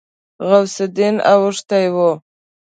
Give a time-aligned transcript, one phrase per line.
[0.47, 1.95] غوث الدين اوښتی و.